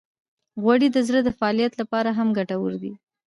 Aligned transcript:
غوړې 0.61 0.87
د 0.91 0.97
زړه 1.07 1.19
د 1.23 1.29
فعالیت 1.37 1.73
لپاره 1.81 2.09
هم 2.17 2.27
ګټورې 2.37 2.77
دي. 2.83 2.93